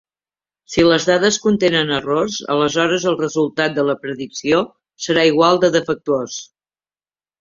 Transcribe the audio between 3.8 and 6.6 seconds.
la predicció serà igual de defectuós.